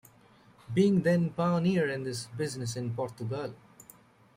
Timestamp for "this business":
2.05-2.75